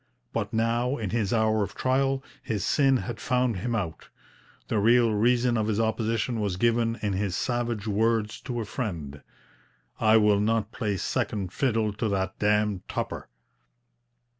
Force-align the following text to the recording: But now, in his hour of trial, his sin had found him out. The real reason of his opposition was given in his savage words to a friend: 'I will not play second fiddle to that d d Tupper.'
But 0.33 0.51
now, 0.51 0.97
in 0.97 1.11
his 1.11 1.31
hour 1.31 1.61
of 1.61 1.75
trial, 1.75 2.23
his 2.41 2.65
sin 2.65 2.97
had 3.05 3.19
found 3.19 3.57
him 3.57 3.75
out. 3.75 4.09
The 4.67 4.79
real 4.79 5.13
reason 5.13 5.57
of 5.57 5.67
his 5.67 5.79
opposition 5.79 6.39
was 6.39 6.57
given 6.57 6.97
in 7.03 7.13
his 7.13 7.35
savage 7.35 7.85
words 7.85 8.41
to 8.45 8.59
a 8.59 8.65
friend: 8.65 9.21
'I 9.99 10.17
will 10.17 10.39
not 10.39 10.71
play 10.71 10.97
second 10.97 11.53
fiddle 11.53 11.93
to 11.93 12.09
that 12.09 12.39
d 12.39 12.47
d 12.65 12.81
Tupper.' 12.87 13.29